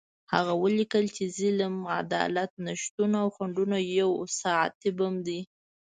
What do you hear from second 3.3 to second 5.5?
خنډونه یو ساعتي بم دی.